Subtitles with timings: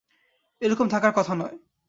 [0.61, 1.55] এ রকম থাকার কথা নয়।